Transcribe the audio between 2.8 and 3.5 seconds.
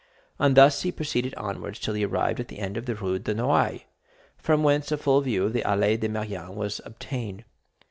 the Rue de